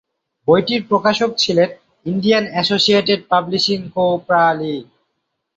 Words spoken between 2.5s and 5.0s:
Associated publishing কোং প্রাঃ লিঃ।